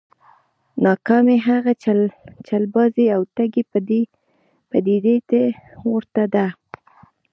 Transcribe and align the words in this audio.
ناکامي 0.85 1.37
هغې 1.47 1.73
چلبازې 2.47 3.05
او 3.15 3.21
ټګې 3.35 3.63
پديدې 4.71 5.17
ته 5.29 5.41
ورته 5.91 6.23
ده. 6.33 6.47